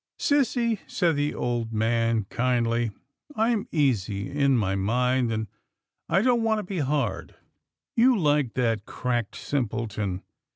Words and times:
"Sissy," 0.19 0.79
said 0.87 1.15
the 1.15 1.35
old 1.35 1.71
man 1.71 2.25
kindly," 2.31 2.89
I'm 3.35 3.67
easy 3.71 4.31
in 4.31 4.57
my 4.57 4.73
mind, 4.75 5.31
and 5.31 5.45
I 6.09 6.23
don't 6.23 6.41
want 6.41 6.57
to 6.57 6.63
be 6.63 6.79
hard. 6.79 7.35
You 7.95 8.17
liked 8.17 8.55
that 8.55 8.87
cracked 8.87 9.35
simpleton. 9.35 10.23